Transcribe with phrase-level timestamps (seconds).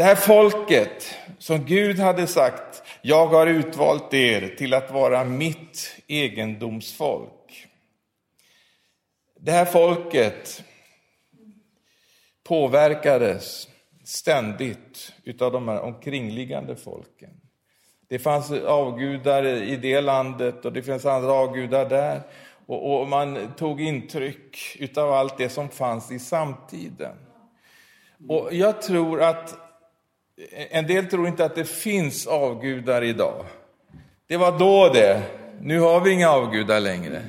[0.00, 5.96] Det här folket som Gud hade sagt, jag har utvalt er till att vara mitt
[6.06, 7.66] egendomsfolk.
[9.40, 10.64] Det här folket
[12.44, 13.68] påverkades
[14.04, 17.40] ständigt utav de här omkringliggande folken.
[18.08, 22.20] Det fanns avgudar i det landet och det finns andra avgudar där.
[22.66, 27.16] Och, och man tog intryck utav allt det som fanns i samtiden.
[28.28, 29.69] Och jag tror att
[30.70, 33.44] en del tror inte att det finns avgudar idag.
[34.26, 35.22] Det var då det.
[35.60, 37.22] Nu har vi inga avgudar längre.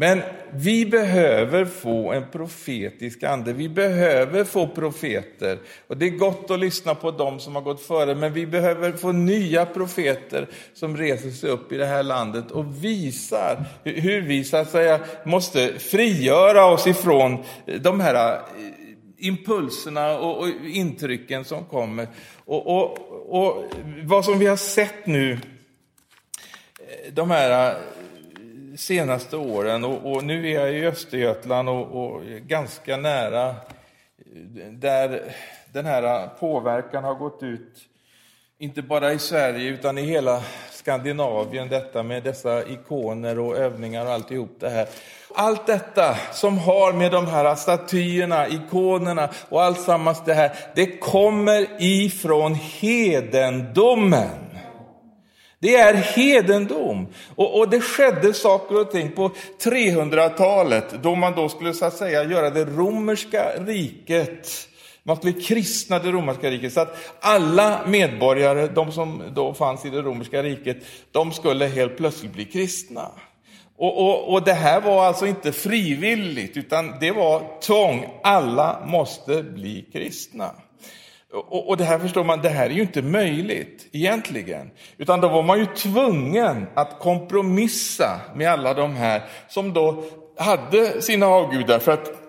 [0.00, 0.22] Men
[0.52, 5.58] vi behöver få en profetisk ande, vi behöver få profeter.
[5.86, 8.92] Och Det är gott att lyssna på dem som har gått före, men vi behöver
[8.92, 14.44] få nya profeter som reser sig upp i det här landet och visar hur vi
[14.44, 17.44] så att säga måste frigöra oss ifrån
[17.80, 18.40] de här eh,
[19.20, 22.08] impulserna och, intrycken som kommer.
[22.44, 22.98] Och, och,
[23.28, 23.64] och
[24.04, 27.76] vad som vi har sett nu, eh, de här eh,
[28.76, 33.54] senaste åren och, och, nu är jag i Östergötland och, och ganska nära eh,
[34.70, 35.22] där
[35.72, 37.76] den här påverkan har gått ut,
[38.58, 44.12] inte bara i Sverige utan i hela Skandinavien, detta med dessa ikoner och övningar och
[44.12, 44.88] alltihop det här.
[45.34, 51.66] Allt detta som har med de här statyerna, ikonerna och alltsammans det här, det kommer
[51.78, 54.46] ifrån hedendomen.
[55.58, 57.06] Det är hedendom.
[57.36, 59.30] Och, och, det skedde saker och ting på
[59.64, 64.48] 300-talet då man då skulle så att säga göra det romerska riket
[65.02, 69.90] man skulle kristna det romerska riket så att alla medborgare, de som då fanns i
[69.90, 70.76] det romerska riket,
[71.12, 73.10] de skulle helt plötsligt bli kristna.
[73.80, 78.06] Och, och, och det här var alltså inte frivilligt, utan det var tvång.
[78.22, 80.50] Alla måste bli kristna.
[81.32, 84.70] Och, och, det här förstår man, det här är ju inte möjligt egentligen.
[84.98, 90.04] Utan då var man ju tvungen att kompromissa med alla de här som då
[90.38, 91.78] hade sina avgudar.
[91.78, 92.19] För att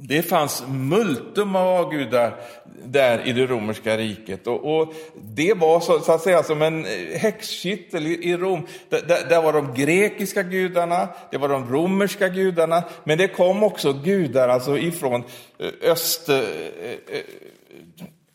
[0.00, 2.40] det fanns multum av avgudar
[2.84, 4.46] där i det romerska riket.
[4.46, 8.66] Och, och det var så, så, att säga som en eh, häxkittel i, i Rom.
[8.88, 13.92] Där, där, var de grekiska gudarna, det var de romerska gudarna, men det kom också
[13.92, 15.24] gudar alltså ifrån
[15.58, 16.40] eh, öst eh,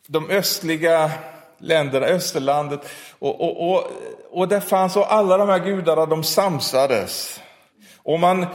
[0.08, 1.12] de östliga
[1.58, 2.80] länderna, Österlandet.
[3.20, 3.92] Och, och, och,
[4.32, 7.40] och där fanns och alla de här gudarna, de samsades.
[8.06, 8.48] Och man eh,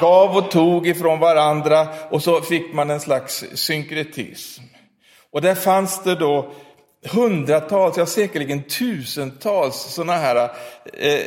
[0.00, 4.62] gav och tog ifrån varandra och så fick man en slags synkretism.
[5.30, 6.52] Och där fanns det då
[7.04, 10.50] hundratals, ja säkerligen tusentals sådana här
[10.92, 11.20] eh,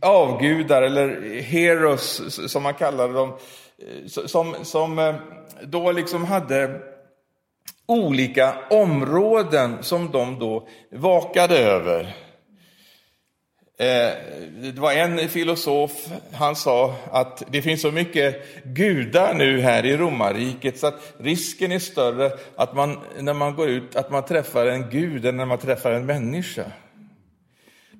[0.00, 2.22] avgudar, eller heroes
[2.52, 5.14] som man kallade dem, eh, som, som eh,
[5.62, 6.80] då liksom hade
[7.88, 12.25] olika områden som de då vakade över.
[13.78, 14.12] Eh,
[14.60, 19.96] det var en filosof, han sa att det finns så mycket gudar nu här i
[19.96, 24.66] romarriket så att risken är större att man, när man går ut, att man träffar
[24.66, 26.64] en gud än när man träffar en människa.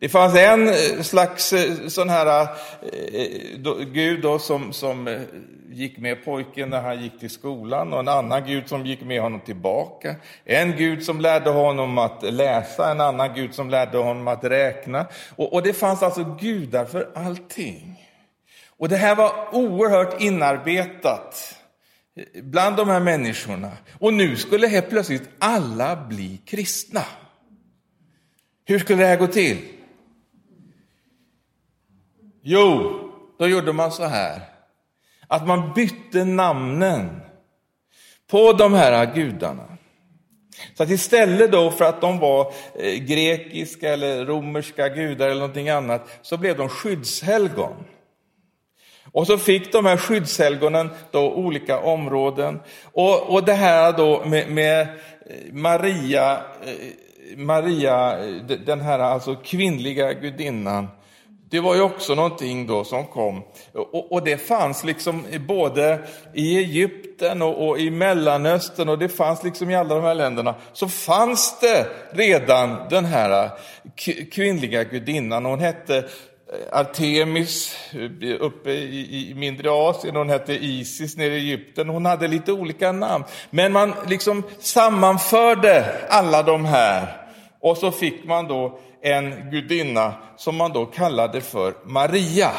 [0.01, 5.25] Det fanns en eh, slags eh, sån här eh, då, gud då, som, som
[5.71, 9.21] gick med pojken när han gick till skolan och en annan gud som gick med
[9.21, 10.15] honom tillbaka.
[10.45, 15.07] En gud som lärde honom att läsa, en annan gud som lärde honom att räkna.
[15.37, 18.03] Och, och det fanns alltså gudar för allting.
[18.79, 21.55] Och det här var oerhört inarbetat
[22.43, 23.73] bland de här människorna.
[23.99, 27.03] Och nu skulle helt plötsligt alla bli kristna.
[28.65, 29.59] Hur skulle det här gå till?
[32.49, 33.01] Jo,
[33.39, 34.41] då gjorde man så här.
[35.29, 37.21] Att man bytte namnen
[38.31, 39.77] på de här gudarna.
[40.75, 45.69] Så att istället då för att de var eh, grekiska eller romerska gudar eller någonting
[45.69, 47.85] annat, så blev de skyddshelgon.
[49.13, 52.61] Och så fick de här skyddshelgonen då olika områden.
[52.85, 56.33] Och, och det här då med, med eh, Maria,
[56.65, 58.17] eh, Maria,
[58.67, 60.89] den här alltså kvinnliga gudinnan,
[61.57, 63.43] det var ju också någonting då som kom.
[63.73, 65.99] Och, och det fanns liksom både
[66.35, 70.55] i Egypten och, och, i Mellanöstern och det fanns liksom i alla de här länderna.
[70.73, 73.51] Så fanns det redan den här
[74.33, 75.45] kvinnliga gudinnan.
[75.45, 81.37] Hon hette eh, Artemis eh, uppe i, i mindre Asien, hon hette Isis nere i
[81.37, 81.89] Egypten.
[81.89, 83.25] Hon hade lite olika namn.
[83.51, 87.27] Men man liksom sammanförde alla de här
[87.61, 92.51] och så fick man då en gudinna som man då kallade för Maria.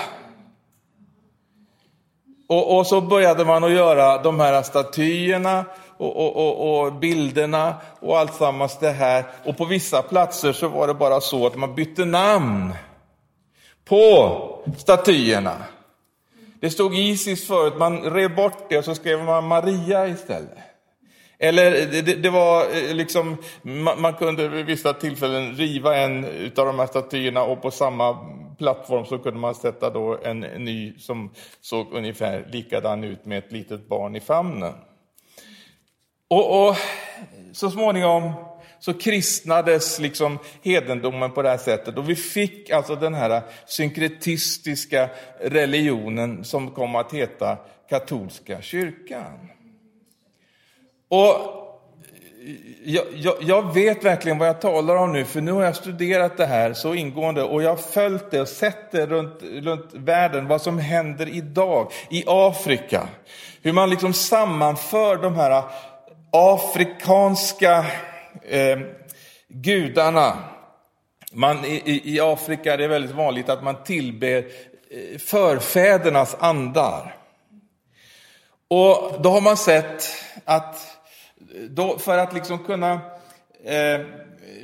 [2.48, 5.66] Och, och, så började man att göra de här statyerna
[5.98, 9.26] och, och, och, och bilderna och alltsammans det här.
[9.46, 12.74] Och på vissa platser så var det bara så att man bytte namn
[13.86, 15.56] på statyerna.
[16.60, 20.67] Det stod Isis förut, man rev bort det och så skrev man Maria istället.
[21.40, 26.26] Eller det, det var eh, liksom, man, man, kunde vid vissa tillfällen riva en
[26.58, 28.18] av de här statyerna och på samma
[28.58, 33.52] plattform så kunde man sätta då en ny som såg ungefär likadan ut med ett
[33.52, 34.74] litet barn i famnen.
[36.30, 36.76] Och, och
[37.52, 38.34] så småningom
[38.80, 45.04] så kristnades liksom hedendomen på det här sättet och vi fick alltså den här synkretistiska
[45.04, 45.10] eh,
[45.50, 47.58] religionen som kom att heta
[47.90, 49.50] katolska kyrkan.
[51.10, 51.58] Och
[52.84, 56.38] jag, jag, jag, vet verkligen vad jag talar om nu, för nu har jag studerat
[56.38, 60.48] det här så ingående och jag har följt det och sett det runt, runt världen,
[60.48, 63.08] vad som händer idag i Afrika.
[63.62, 65.64] Hur man liksom sammanför de här
[66.32, 67.86] afrikanska
[68.42, 68.80] eh,
[69.48, 70.38] gudarna.
[71.32, 77.16] Man, i, I Afrika är det väldigt vanligt att man tillber eh, förfädernas andar.
[78.68, 80.04] Och då har man sett
[80.46, 80.97] att
[81.70, 82.92] då, för att liksom kunna
[83.64, 84.02] eh,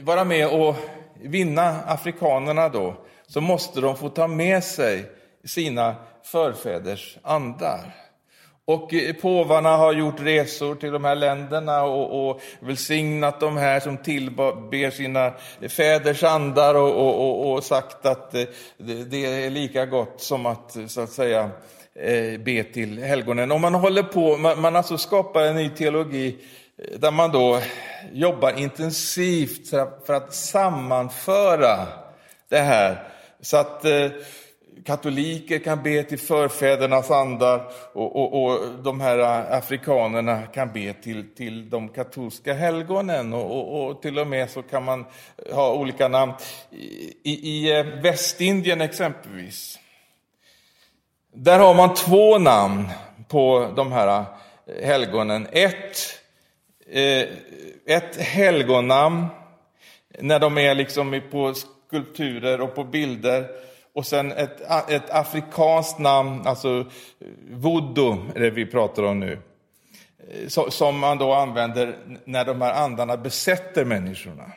[0.02, 0.76] vara med och
[1.22, 2.96] vinna afrikanerna då,
[3.28, 5.06] så måste de få ta med sig
[5.44, 7.96] sina förfäders andar.
[8.66, 13.80] Och eh, påvarna har gjort resor till de här länderna och, och välsignat de här
[13.80, 15.34] som tillber sina
[15.70, 18.44] fäders andar och, och, och sagt att eh,
[18.78, 21.50] det, det är lika gott som att, så att säga,
[21.96, 23.52] eh, be till helgonen.
[23.52, 26.38] Och man håller på, man, man alltså skapar en ny teologi
[26.78, 27.62] där man då
[28.12, 29.70] jobbar intensivt
[30.06, 31.88] för att sammanföra
[32.50, 33.08] det här
[33.42, 34.12] så att eh,
[34.86, 40.94] katoliker kan be till förfädernas andar och, och, och de här eh, afrikanerna kan be
[40.94, 45.06] till, till de katolska helgonen och, och, och, till och med så kan man
[45.52, 46.34] ha olika namn.
[46.72, 49.80] I, i i eh, Västindien exempelvis,
[51.34, 52.90] där har man två namn
[53.28, 54.26] på de här
[54.84, 55.48] helgonen.
[55.52, 56.23] Ett
[56.94, 57.28] Eh,
[57.86, 59.26] ett helgonnamn
[60.20, 63.48] när de är liksom på skulpturer och på bilder.
[63.94, 69.40] Och sen ett, ett afrikanskt namn, alltså eh, voodoo är det vi pratar om nu.
[70.32, 71.96] Eh, som man då använder
[72.26, 74.52] när de här andarna besätter människorna.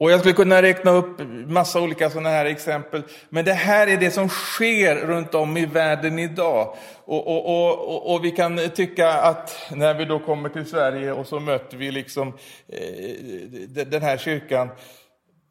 [0.00, 3.02] Och jag skulle kunna räkna upp massa olika sådana här exempel.
[3.28, 6.76] Men det här är det som sker runt om i världen idag.
[7.04, 11.26] Och, och, och, och vi kan tycka att när vi då kommer till Sverige och
[11.26, 12.28] så möter vi liksom
[12.68, 14.68] eh, den här kyrkan,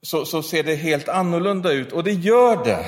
[0.01, 1.92] så, så ser det helt annorlunda ut.
[1.92, 2.86] Och det gör det.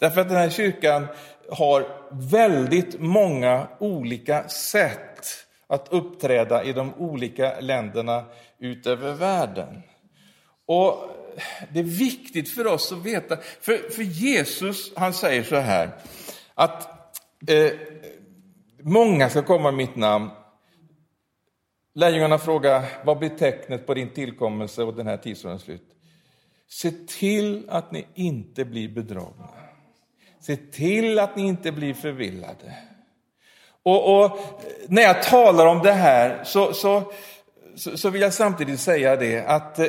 [0.00, 1.06] Därför att den här kyrkan
[1.50, 8.24] har väldigt många olika sätt att uppträda i de olika länderna
[8.58, 9.82] utöver världen.
[10.66, 11.10] Och
[11.72, 15.90] Det är viktigt för oss att veta, för, för Jesus han säger så här,
[16.54, 16.88] att
[17.50, 17.72] eh,
[18.82, 20.30] många ska komma i mitt namn.
[21.94, 25.94] Lärjungarna frågar, vad blir tecknet på din tillkommelse och den här tidsåldens slut?
[26.68, 29.48] Se till att ni inte blir bedragna.
[30.40, 32.74] Se till att ni inte blir förvillade.
[33.82, 34.38] Och, och
[34.88, 37.12] när jag talar om det här så, så,
[37.76, 39.86] så, vill jag samtidigt säga det att eh,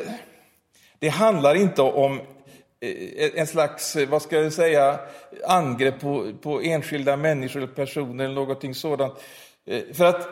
[1.00, 2.20] det handlar inte om
[2.82, 5.00] eh, en slags, eh, vad ska jag säga,
[5.48, 9.14] angrepp på, på enskilda människor eller personer eller någonting sådant.
[9.68, 10.30] Eh, för att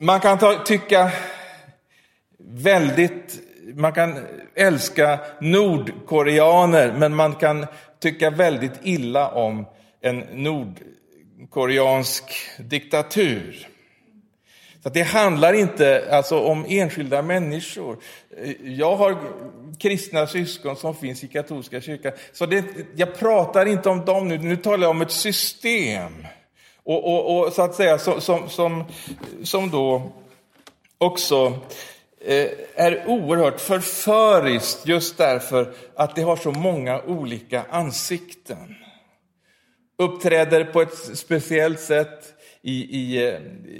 [0.00, 1.10] man kan ta, tycka
[2.38, 3.40] väldigt,
[3.74, 7.66] man kan älska nordkoreaner, men man kan
[8.00, 9.66] tycka väldigt illa om
[10.00, 12.24] en nordkoreansk
[12.58, 13.68] diktatur.
[14.82, 17.98] Så det handlar inte alltså, om enskilda människor.
[18.62, 19.18] Jag har
[19.78, 22.12] kristna syskon som finns i katolska kyrkan.
[22.32, 22.64] Så det,
[22.96, 26.26] jag pratar inte om dem nu, nu talar jag om ett system.
[26.84, 28.84] Och, och, och så att säga som, som, som,
[29.42, 30.12] som då
[30.98, 31.58] också
[32.24, 38.74] eh, är oerhört förföriskt just därför att det har så många olika ansikten.
[39.98, 43.26] Uppträder på ett speciellt sätt i, i,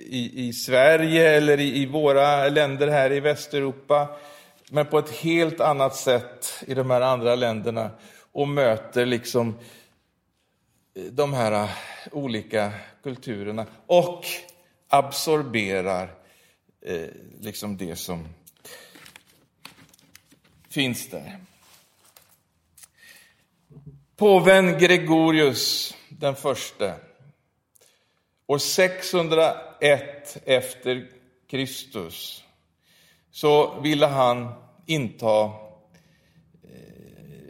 [0.09, 4.09] i, i Sverige eller i, i våra länder här i Västeuropa
[4.71, 7.91] men på ett helt annat sätt i de här andra länderna
[8.33, 9.59] och möter liksom
[10.95, 11.71] eh, de här eh,
[12.13, 14.25] olika kulturerna och
[14.89, 16.15] absorberar
[16.83, 17.09] eh,
[17.41, 18.29] liksom det som
[20.71, 21.39] finns där.
[24.17, 26.95] Påven Gregorius den förste
[28.51, 31.07] År 601 efter
[31.51, 32.45] Kristus
[33.31, 34.53] så ville han
[34.87, 35.45] inta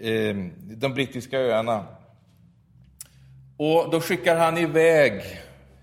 [0.02, 1.86] eh, eh, de brittiska öarna.
[3.56, 5.22] Och då skickar han iväg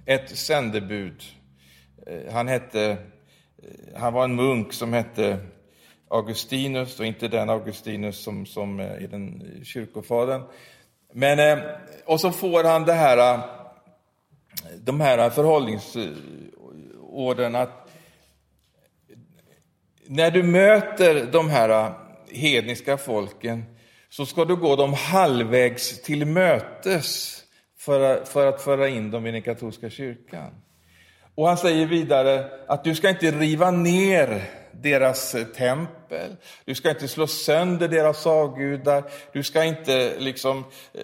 [0.06, 1.24] ett sändebud.
[2.08, 2.98] Eh, han, hette,
[3.96, 5.38] han var en munk som hette
[6.10, 10.44] Augustinus och inte den Augustinus som, som är den kyrkofadern.
[11.14, 11.62] Men,
[12.06, 13.42] och så får han det här,
[14.78, 17.90] de här förhållningsorden att
[20.08, 21.94] när du möter de här
[22.32, 23.64] hedniska folken
[24.10, 27.42] så ska du gå dem halvvägs till mötes
[27.78, 30.52] för, för att föra in dem i den katolska kyrkan.
[31.36, 34.44] Och han säger vidare att du ska inte riva ner
[34.82, 39.04] deras eh, tempel, du ska inte slå sönder deras avgudar,
[39.34, 41.04] du ska inte liksom, eh,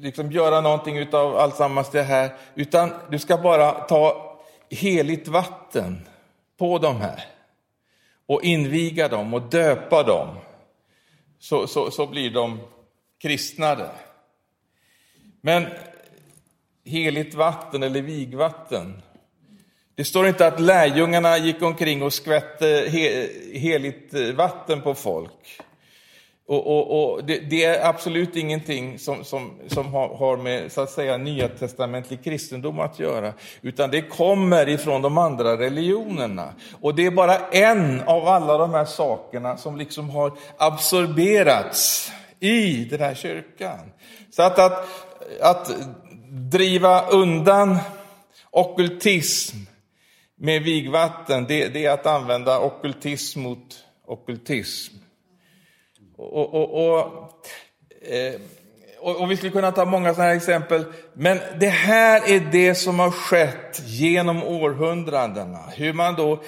[0.00, 4.38] liksom göra någonting av alltsammans det här, utan du ska bara ta
[4.70, 6.08] heligt vatten
[6.58, 7.24] på de här
[8.26, 10.28] och inviga dem och döpa dem,
[11.38, 12.60] så, så, så blir de
[13.22, 13.90] kristnade.
[15.40, 15.66] Men
[16.84, 19.02] heligt vatten eller vigvatten,
[19.96, 22.88] det står inte att lärjungarna gick omkring och skvätte
[23.52, 25.60] heligt eh, vatten på folk.
[26.48, 30.80] Och, och, och det, det, är absolut ingenting som, som, som har, har, med så
[30.80, 36.54] att säga nya testamentlig kristendom att göra, utan det kommer ifrån de andra religionerna.
[36.80, 42.84] Och det är bara en av alla de här sakerna som liksom har absorberats i
[42.84, 43.92] den här kyrkan.
[44.30, 44.88] Så att, att,
[45.40, 45.70] att
[46.30, 47.78] driva undan
[48.50, 49.56] okultism
[50.36, 54.94] med vigvatten, det, det är att använda okultism mot okultism.
[56.16, 57.46] Och, och, och,
[58.08, 58.40] eh,
[59.06, 60.84] och, vi skulle kunna ta många sådana här exempel.
[61.12, 65.58] Men det här är det som har skett genom århundradena.
[65.76, 66.42] Hur man då,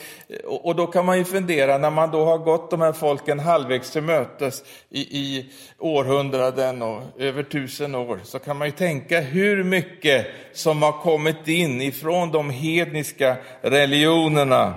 [0.45, 3.91] och då kan man ju fundera, när man då har gått de här folken halvvägs
[3.91, 9.65] till mötes i, i århundraden och över tusen år, så kan man ju tänka hur
[9.65, 14.75] mycket som har kommit in ifrån de hedniska religionerna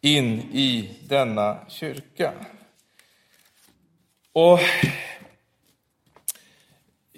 [0.00, 2.32] in i denna kyrka.
[4.32, 4.60] Och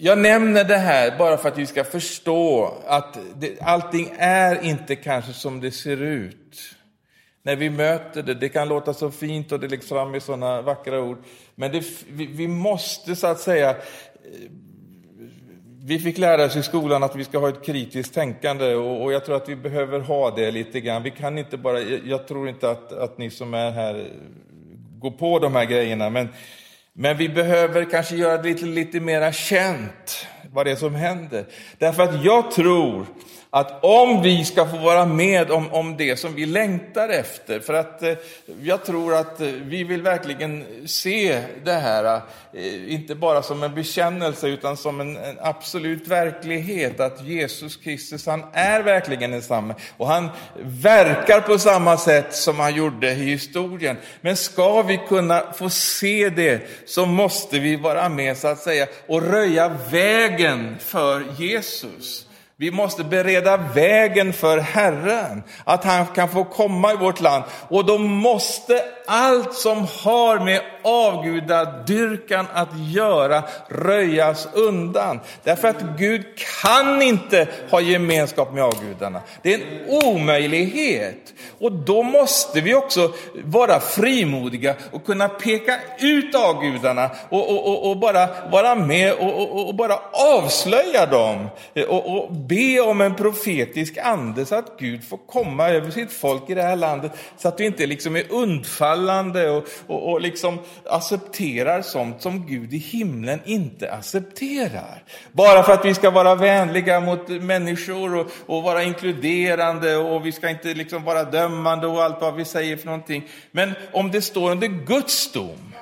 [0.01, 4.97] jag nämner det här bara för att vi ska förstå att det, allting är inte
[4.97, 6.75] kanske som det ser ut.
[7.43, 10.63] När vi möter det, det kan låta så fint och det läggs fram i sådana
[10.63, 11.19] vackra ord,
[11.55, 13.77] men det, vi, vi måste så att säga eh,
[15.85, 19.13] vi fick lära oss i skolan att vi ska ha ett kritiskt tänkande och, och,
[19.13, 21.03] jag tror att vi behöver ha det lite grann.
[21.03, 24.07] Vi kan inte bara, jag tror inte att, att ni som är här
[24.99, 26.29] går på de här grejerna, men
[27.01, 31.47] men vi behöver kanske göra det lite, lite mera känt vad det är som händer.
[31.79, 33.07] Därför att jag tror
[33.51, 37.75] att om vi ska få vara med om, om det som vi längtar efter, för
[37.75, 38.15] att eh,
[38.63, 42.21] jag tror att eh, vi vill verkligen se det här,
[42.53, 48.27] eh, inte bara som en bekännelse utan som en, en, absolut verklighet, att Jesus Kristus,
[48.27, 50.29] han är verkligen densamme och han
[50.63, 53.97] verkar på samma sätt som han gjorde i historien.
[54.21, 58.87] Men ska vi kunna få se det så måste vi vara med så att säga
[59.07, 62.28] och röja vägen för Jesus.
[62.61, 67.45] Vi måste bereda vägen för Herren, att han kan få komma i vårt land.
[67.69, 75.21] Och då måste allt som har med avgudadyrkan att göra röjas undan.
[75.45, 76.25] Därför att Gud
[76.63, 79.21] kan inte ha gemenskap med avgudarna.
[79.43, 81.35] Det är en omöjlighet.
[81.59, 83.13] Och då måste vi också
[83.45, 89.75] vara frimodiga och kunna peka ut avgudarna och, och, och, och bara vara med och,
[89.75, 91.49] bara avslöja dem.
[91.89, 96.55] Och, be om en profetisk ande så att Gud får komma över sitt folk i
[96.55, 98.33] det här landet så att vi inte liksom är
[98.99, 105.03] undfallande och, och, och liksom accepterar sånt som Gud i himlen inte accepterar.
[105.33, 110.33] Bara för att vi ska vara vänliga mot människor och, och vara inkluderande och vi
[110.33, 113.29] ska inte liksom vara dömande och allt vad vi säger för någonting.
[113.51, 115.75] Men om det står under Guds dom,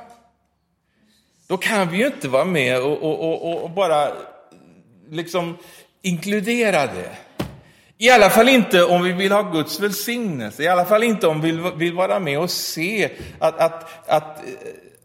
[1.49, 4.13] då kan vi ju inte vara med och, och, och bara
[5.11, 5.57] liksom
[6.03, 7.26] inkludera det.
[7.99, 11.41] I alla fall inte om vi vill ha Guds välsignelse, i alla fall inte om
[11.41, 14.53] vi vill, vara med och se att, att, att, eh,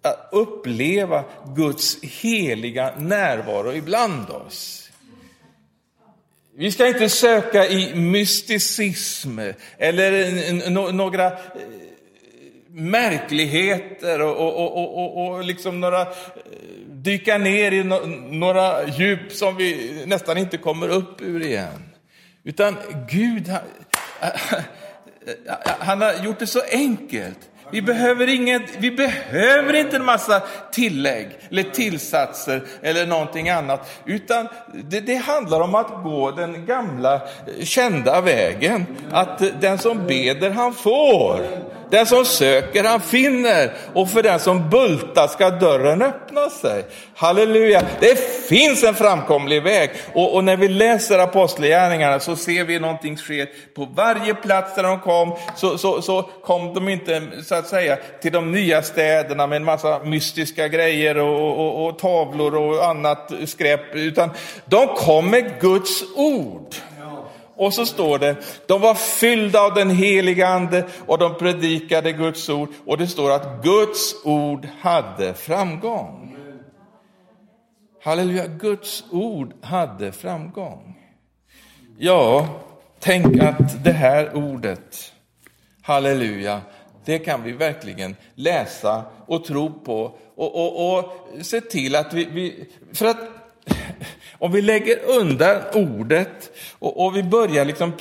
[0.01, 1.24] att uppleva
[1.55, 4.89] Guds heliga närvaro ibland oss.
[6.55, 9.39] Vi ska inte söka i mysticism
[9.77, 11.31] eller några eh,
[12.67, 16.07] märkligheter och, och, och, och, och liksom några, eh,
[16.88, 17.83] dyka ner i
[18.31, 21.90] några djup som vi nästan inte kommer upp ur igen.
[22.43, 22.77] Utan
[23.10, 23.62] Gud, han,
[24.19, 27.39] eh, han har gjort det så enkelt.
[27.71, 34.01] Vi behöver, inget, vi behöver inte en massa tillägg eller tillsatser eller någonting annat.
[34.05, 38.86] Utan det, det, handlar om att gå den gamla eh, kända vägen.
[39.12, 41.41] Att den som beder han får.
[41.91, 46.86] Den som söker han finner och för den som bultar ska dörren öppna sig.
[47.15, 47.83] Halleluja!
[48.00, 48.19] Det
[48.50, 53.45] finns en framkomlig väg och, och när vi läser apostlagärningarna så ser vi någonting ske
[53.75, 57.98] på varje plats där de kom så, så, så kom de inte så att säga
[58.21, 63.31] till de nya städerna med en massa mystiska grejer och, och, och tavlor och annat
[63.45, 64.29] skräp utan
[64.65, 66.75] de kom med Guds ord.
[67.62, 68.36] Och så står det,
[68.68, 72.70] de var fyllda av den heliga ande och de predikade Guds ord.
[72.86, 76.38] Och det står att Guds ord hade framgång.
[78.03, 81.00] Halleluja, Guds ord hade framgång.
[81.98, 82.48] Ja,
[83.00, 85.13] tänk att det här ordet,
[85.82, 86.62] halleluja,
[87.06, 92.25] det kan vi verkligen läsa och tro på och, och, och se till att vi,
[92.25, 93.40] vi för att
[94.41, 97.93] om vi lägger undan ordet och, och vi börjar liksom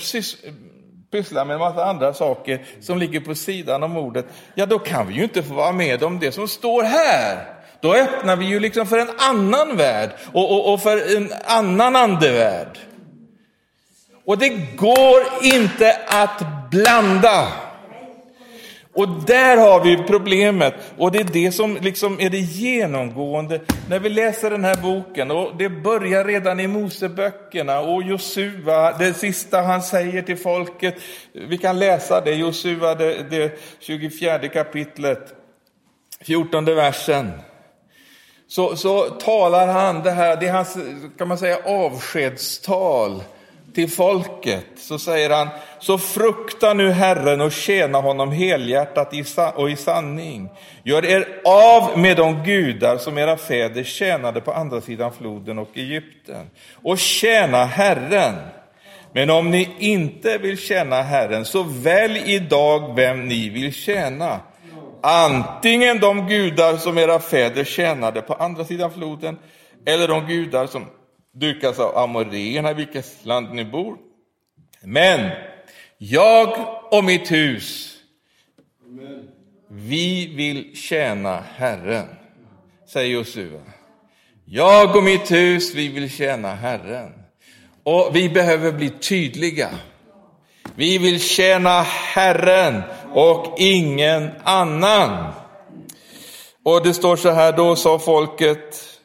[1.10, 5.06] pyssla med en massa andra saker som ligger på sidan om ordet, ja då kan
[5.06, 7.44] vi ju inte få vara med om det som står här.
[7.80, 11.96] Då öppnar vi ju liksom för en annan värld och, och, och för en annan
[11.96, 12.78] andevärld.
[14.24, 17.48] Och det går inte att blanda.
[18.92, 20.74] Och där har vi problemet.
[20.98, 25.30] Och det är det som liksom är det genomgående när vi läser den här boken.
[25.30, 30.94] Och det börjar redan i Moseböckerna och Josua, det sista han säger till folket.
[31.32, 35.34] Vi kan läsa det, Josua, det, det 24 kapitlet,
[36.20, 37.32] 14 versen.
[38.48, 40.76] Så, så talar han det här, det är hans,
[41.18, 43.22] kan man säga, avskedstal
[43.74, 45.48] till folket så säger han,
[45.78, 49.14] så frukta nu Herren och tjäna honom helhjärtat
[49.54, 50.48] och i sanning.
[50.82, 55.68] Gör er av med de gudar som era fäder tjänade på andra sidan floden och
[55.74, 58.34] Egypten och tjäna Herren.
[59.12, 64.40] Men om ni inte vill tjäna Herren, så välj idag vem ni vill tjäna.
[65.02, 69.38] Antingen de gudar som era fäder tjänade på andra sidan floden,
[69.86, 70.86] eller de gudar som
[71.32, 73.96] dukas av amoréerna i vilket land ni bor.
[74.82, 75.30] Men
[75.98, 77.96] jag och mitt hus,
[79.68, 82.06] vi vill tjäna Herren,
[82.88, 83.60] säger Josua.
[84.44, 87.12] Jag och mitt hus, vi vill tjäna Herren.
[87.82, 89.70] Och vi behöver bli tydliga.
[90.74, 95.32] Vi vill tjäna Herren och ingen annan.
[96.62, 98.99] Och det står så här, då sa folket,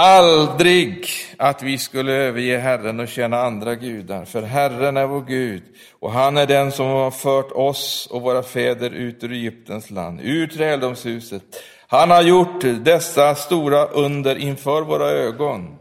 [0.00, 1.06] Aldrig
[1.36, 5.62] att vi skulle överge Herren och tjäna andra gudar, för Herren är vår Gud
[6.00, 10.20] och han är den som har fört oss och våra fäder ut ur Egyptens land,
[10.22, 11.42] ur träldomshuset.
[11.88, 15.76] Han har gjort dessa stora under inför våra ögon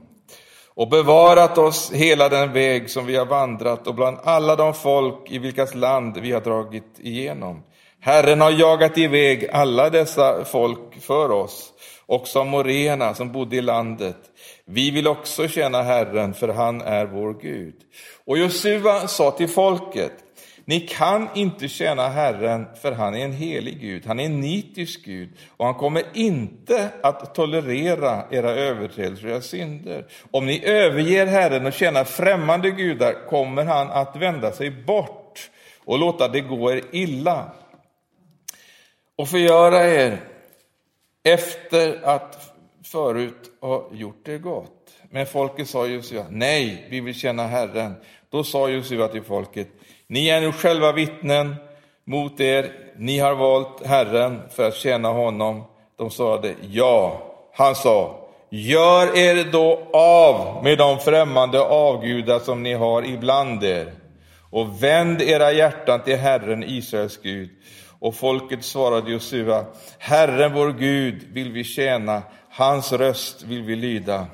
[0.74, 5.32] och bevarat oss hela den väg som vi har vandrat och bland alla de folk
[5.32, 7.64] i vilkas land vi har dragit igenom.
[8.00, 11.74] Herren har jagat iväg alla dessa folk för oss
[12.08, 14.18] också moréerna som bodde i landet.
[14.66, 17.76] Vi vill också tjäna Herren, för han är vår Gud.
[18.26, 20.14] Och Josua sa till folket,
[20.66, 25.06] ni kan inte tjäna Herren, för han är en helig Gud, han är en nitisk
[25.06, 30.06] Gud, och han kommer inte att tolerera era överträdelser och era synder.
[30.32, 35.50] Om ni överger Herren och tjänar främmande gudar kommer han att vända sig bort
[35.86, 37.52] och låta det gå er illa
[39.16, 40.20] och förgöra er
[41.34, 44.72] efter att förut ha gjort det gott.
[45.10, 47.96] Men folket sa Josua, nej, vi vill känna Herren.
[48.30, 49.68] Då sa Josua till folket,
[50.08, 51.56] ni är nu själva vittnen
[52.04, 55.64] mot er, ni har valt Herren för att tjäna honom.
[55.98, 57.22] De sade ja.
[57.54, 63.94] Han sa, gör er då av med de främmande avgudar som ni har ibland er
[64.58, 67.50] och vänd era hjärtan till Herren, Israels Gud
[68.00, 69.66] och folket svarade Josua,
[69.98, 74.28] Herren vår Gud vill vi tjäna, hans röst vill vi lyda.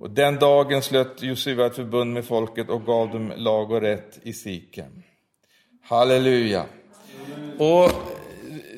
[0.00, 4.18] Och den dagen slöt Josua ett förbund med folket och gav dem lag och rätt
[4.22, 5.02] i Sikem.
[5.82, 6.64] Halleluja.
[7.58, 7.90] Och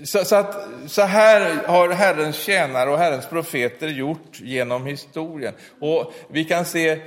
[0.05, 5.55] så, så, att, så här har Herrens tjänare och Herrens profeter gjort genom historien.
[5.81, 7.01] Och vi kan se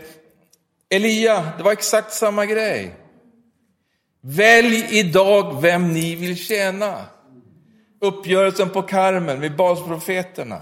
[0.89, 2.95] Elia, det var exakt samma grej.
[4.21, 7.05] Välj idag vem ni vill tjäna.
[8.01, 10.62] Uppgörelsen på Karmen med Balsprofeterna.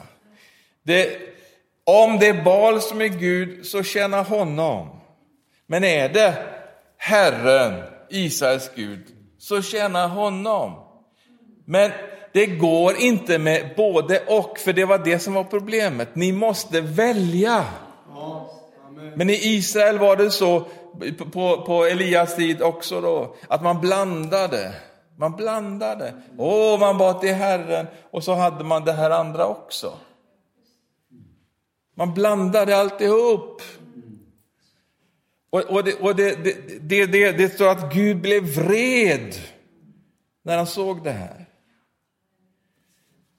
[0.83, 1.17] Det,
[1.83, 4.99] om det är Bal som är Gud, så tjäna honom.
[5.67, 6.33] Men är det
[6.97, 9.05] Herren, Israels Gud,
[9.37, 10.73] så tjäna honom.
[11.65, 11.91] Men
[12.33, 16.15] det går inte med både och, för det var det som var problemet.
[16.15, 17.65] Ni måste välja.
[19.15, 20.67] Men i Israel var det så,
[21.31, 24.75] på, på Elias tid också då, att man blandade.
[25.17, 26.13] Man blandade.
[26.37, 29.93] Åh, man bad till Herren och så hade man det här andra också.
[31.95, 33.61] Man blandade alltihop.
[35.49, 36.43] Och, och, det, och det,
[36.81, 39.35] det, det, det, står att Gud blev vred
[40.43, 41.45] när han såg det här.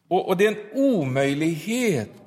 [0.09, 2.20] Och, och det är en omöjlighet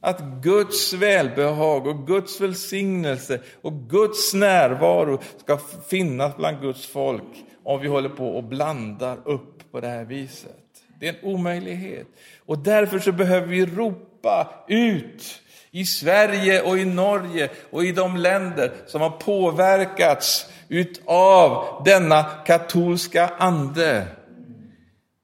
[0.00, 5.58] att Guds välbehag och Guds välsignelse och Guds närvaro ska
[5.88, 10.56] finnas bland Guds folk om vi håller på och blandar upp på det här viset.
[11.00, 12.06] Det är en omöjlighet.
[12.46, 18.16] Och därför så behöver vi ropa ut i Sverige och i Norge och i de
[18.16, 24.06] länder som har påverkats utav denna katolska ande.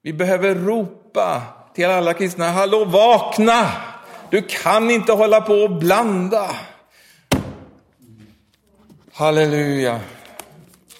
[0.02, 1.42] Vi behöver ropa
[1.74, 3.66] till alla kristna, hallå vakna!
[4.30, 6.56] Du kan inte hålla på och blanda.
[9.12, 10.00] Halleluja.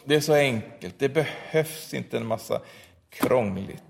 [0.05, 0.95] Det är så enkelt.
[0.99, 2.61] Det behövs inte en massa
[3.11, 3.83] krångligt.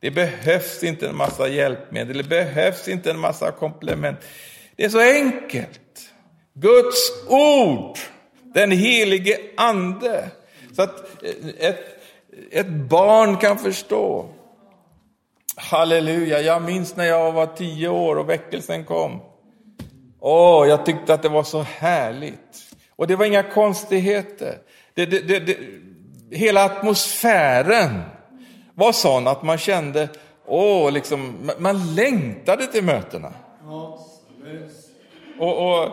[0.00, 2.16] Det behövs inte en massa hjälpmedel.
[2.16, 4.18] Det behövs inte en massa komplement.
[4.76, 5.80] Det är så enkelt.
[6.54, 7.98] Guds ord,
[8.54, 10.30] den helige ande.
[10.72, 11.22] Så att
[11.58, 11.80] ett,
[12.50, 14.28] ett barn kan förstå.
[15.60, 19.20] Halleluja, jag minns när jag var tio år och väckelsen kom.
[20.20, 22.74] Åh, jag tyckte att det var så härligt.
[22.96, 24.58] Och det var inga konstigheter.
[24.94, 25.56] Det, det, det, det,
[26.36, 28.00] hela atmosfären
[28.74, 30.08] var sån att man kände,
[30.46, 33.32] åh, liksom, man längtade till mötena.
[35.38, 35.88] Och, och,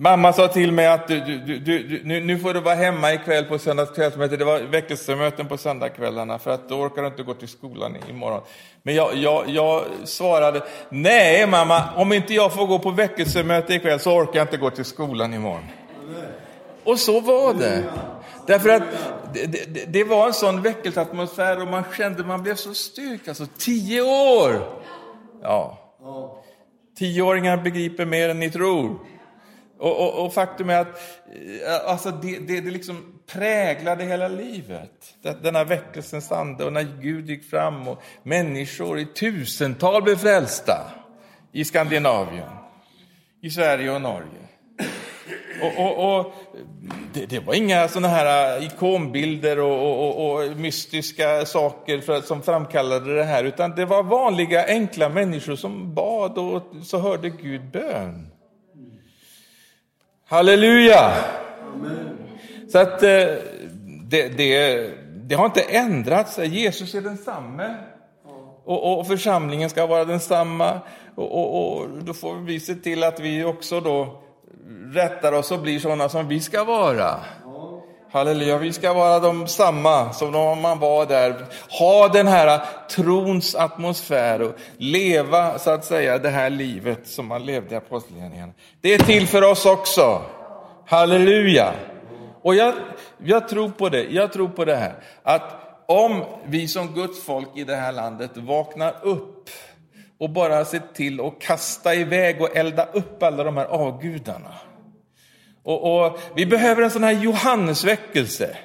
[0.00, 3.44] mamma sa till mig att du, du, du, nu, nu får du vara hemma ikväll
[3.44, 4.36] på söndagskvällsmöte.
[4.36, 8.40] Det var väckelsemöten på söndagskvällarna för att då orkar du inte gå till skolan imorgon.
[8.82, 14.00] Men jag, jag, jag svarade, nej mamma, om inte jag får gå på väckelsemöte ikväll
[14.00, 15.64] så orkar jag inte gå till skolan imorgon.
[16.84, 17.84] Och så var det.
[18.46, 18.82] Därför att
[19.34, 23.28] det, det, det var en sån väckelseatmosfär och man kände man blev så styrkt.
[23.28, 24.62] Alltså tio år!
[25.42, 25.78] Ja.
[26.98, 28.98] Tioåringar begriper mer än ni tror.
[29.80, 30.88] Och, och, och faktum är att
[31.66, 35.14] eh, alltså det, det, det liksom präglade hela livet.
[35.42, 40.90] Denna väckelsens ande och när Gud gick fram och människor i tusental blev frälsta
[41.52, 42.50] i Skandinavien,
[43.42, 44.40] i Sverige och Norge.
[45.62, 46.34] Och, och, och
[47.12, 53.14] det, det, var inga såna här eh, ikonbilder och, och mystiska saker för, som framkallade
[53.14, 58.29] det här, utan det var vanliga enkla människor som bad och så hörde Gud bön.
[60.30, 61.12] Halleluja!
[61.74, 62.18] Amen.
[62.72, 63.08] Så att eh,
[64.08, 66.48] det, det, det, har inte ändrat sig.
[66.48, 67.74] Jesus är densamme.
[68.64, 70.80] Och, och församlingen ska vara densamma.
[71.14, 74.22] Och, och, och då får vi se till att vi också då
[74.92, 77.20] rättar oss och blir sådana som vi ska vara.
[78.12, 81.46] Halleluja, vi ska vara de samma som de man var där.
[81.78, 87.46] Ha den här trons atmosfär och leva så att säga det här livet som man
[87.46, 88.52] levde i Apostlagärningarna.
[88.80, 90.22] Det är till för oss också.
[90.86, 91.72] Halleluja.
[92.42, 92.74] Och jag,
[93.18, 95.42] jag tror på det, jag tror på det här, att
[95.86, 99.50] om vi som Guds folk i det här landet vaknar upp
[100.18, 104.54] och bara ser till att kasta iväg och elda upp alla de här avgudarna.
[105.62, 108.56] Och, och vi behöver en sån här Johannesväckelse.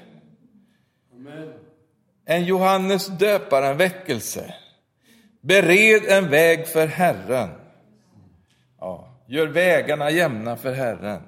[2.25, 4.53] En Johannes döparen-väckelse.
[5.41, 7.49] Bered en väg för Herren.
[8.79, 11.21] Ja, gör vägarna jämna för Herren.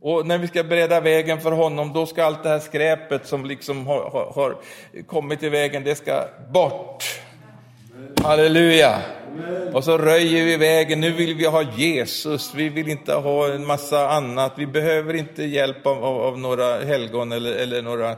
[0.00, 3.44] Och när vi ska bereda vägen för honom, då ska allt det här skräpet som
[3.44, 4.56] liksom har, har, har
[5.06, 7.04] kommit i vägen, det ska bort.
[8.22, 9.02] Halleluja!
[9.72, 11.00] Och så röjer vi vägen.
[11.00, 12.52] Nu vill vi ha Jesus.
[12.54, 14.52] Vi vill inte ha en massa annat.
[14.56, 18.16] Vi behöver inte hjälp av, av, av några helgon eller, eller några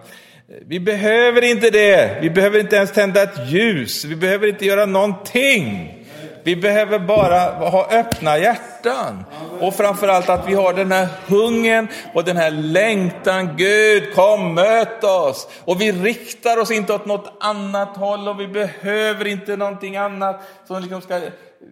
[0.66, 2.18] vi behöver inte det.
[2.22, 4.04] Vi behöver inte ens tända ett ljus.
[4.04, 5.99] Vi behöver inte göra någonting.
[6.42, 9.24] Vi behöver bara ha öppna hjärtan.
[9.60, 13.56] Och framförallt att vi har den här hungern och den här längtan.
[13.56, 15.48] Gud, kom möt oss.
[15.64, 20.40] Och vi riktar oss inte åt något annat håll och vi behöver inte någonting annat
[20.66, 21.20] som liksom ska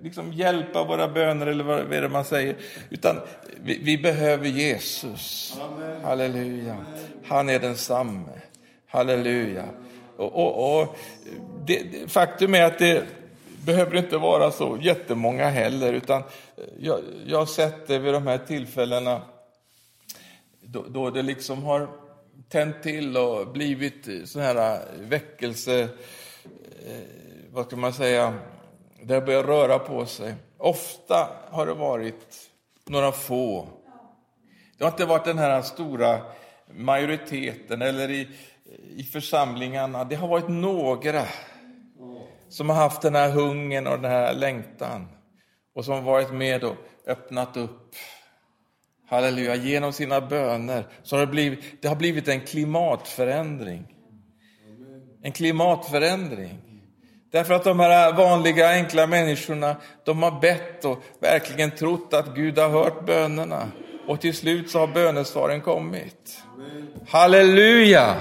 [0.03, 2.57] liksom hjälpa våra böner eller vad är det man säger.
[2.91, 3.17] Utan
[3.63, 5.57] vi, vi behöver Jesus.
[5.63, 6.05] Amen.
[6.05, 6.77] Halleluja.
[7.27, 8.33] Han är densamme.
[8.89, 9.65] Halleluja.
[10.17, 10.99] Och, och, och
[11.67, 13.03] det, faktum är att det
[13.65, 16.23] behöver inte vara så jättemånga heller, utan
[16.57, 19.23] eh, jag, jag har sett det vid de här tillfällena
[20.61, 21.89] då, då det liksom har
[22.49, 25.81] tänt till och blivit sån här eh, väckelse,
[26.87, 27.01] eh,
[27.53, 28.35] vad ska man säga,
[29.03, 30.35] där det börjar röra på sig.
[30.59, 32.51] Ofta har det varit
[32.87, 33.69] några få.
[34.79, 36.21] Det har inte varit den här stora
[36.75, 38.29] majoriteten eller i,
[38.97, 40.05] i församlingarna.
[40.05, 41.25] Det har varit några
[42.49, 45.09] som har haft den här hungern och den här längtan
[45.75, 47.95] och som har varit med och öppnat upp
[49.09, 53.95] halleluja, genom sina böner så har det, blivit, det har blivit en klimatförändring.
[55.23, 56.59] En klimatförändring.
[57.33, 62.59] Därför att de här vanliga enkla människorna, de har bett och verkligen trott att Gud
[62.59, 63.69] har hört bönerna.
[64.07, 66.43] Och till slut så har bönesvaren kommit.
[67.09, 68.15] Halleluja!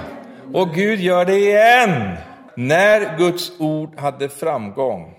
[0.54, 2.16] Och Gud gör det igen.
[2.60, 5.14] När Guds ord hade framgång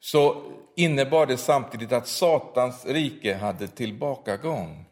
[0.00, 0.42] så
[0.76, 4.84] innebar det samtidigt att Satans rike hade tillbakagång.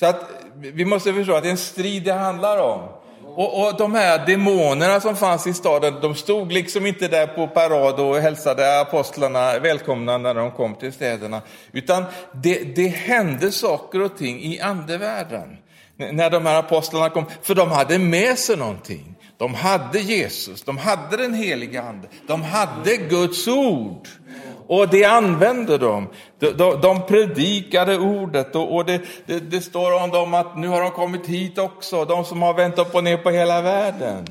[0.00, 2.88] Så att vi måste förstå att det är en strid det handlar om.
[3.24, 7.48] Och, och, de här demonerna som fanns i staden, de stod liksom inte där på
[7.48, 11.42] parad och hälsade apostlarna välkomna när de kom till städerna.
[11.72, 15.56] Utan det, det hände saker och ting i andevärlden
[15.96, 19.17] när de här apostlarna kom, för de hade med sig någonting.
[19.38, 24.08] De hade Jesus, de hade den heliga Ande, de hade Guds ord.
[24.66, 26.08] Och det använde de.
[26.38, 30.68] De, de, de predikade ordet och, och det, det, det, står om dem att nu
[30.68, 34.26] har de kommit hit också, de som har vänt upp och ner på hela världen.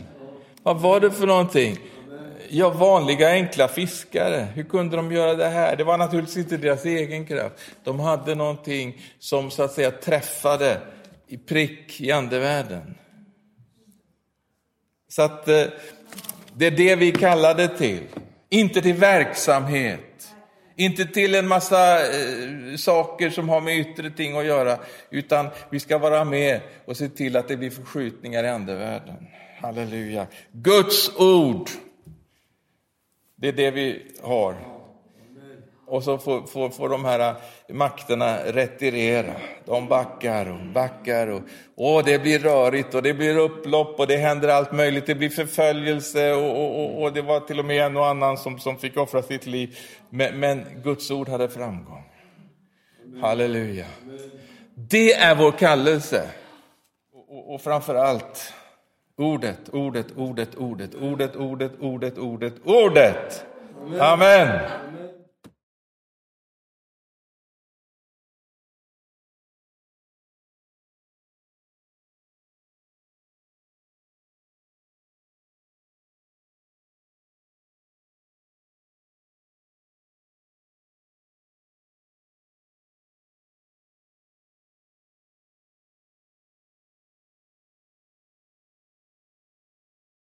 [0.63, 1.77] Vad var det för någonting?
[2.49, 4.47] Ja, vanliga enkla fiskare.
[4.53, 5.75] Hur kunde de göra det här?
[5.75, 7.53] Det var naturligtvis inte deras egen kraft.
[7.83, 10.81] De hade någonting som så att säga träffade
[11.27, 12.95] i prick i andevärlden.
[15.07, 15.63] Så att eh,
[16.53, 18.03] det är det vi kallar det till.
[18.49, 20.33] Inte till verksamhet,
[20.75, 24.77] inte till en massa eh, saker som har med yttre ting att göra,
[25.09, 29.27] utan vi ska vara med och se till att det blir förskjutningar i andevärlden.
[29.61, 30.27] Halleluja.
[30.51, 31.69] Guds ord,
[33.35, 34.76] det är det vi har.
[35.89, 37.35] Och så får, får, får de här eh,
[37.75, 39.33] makterna retirera.
[39.65, 41.27] De backar och backar.
[41.27, 41.41] Och,
[41.75, 45.05] och det blir rörigt och det blir upplopp och det händer allt möjligt.
[45.05, 48.59] Det blir förföljelse och, och, och det var till och med en och annan som,
[48.59, 49.77] som fick offra sitt liv.
[50.09, 52.03] Men, men Guds ord hade framgång.
[53.21, 53.85] Halleluja.
[54.75, 56.29] Det är vår kallelse.
[57.29, 58.53] Och, och framför allt
[59.17, 63.45] ordet, ordet, ordet, ordet, ordet, ordet, ordet, ordet, ordet.
[63.99, 64.59] Amen.